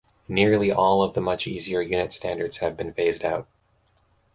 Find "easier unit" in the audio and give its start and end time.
1.45-2.11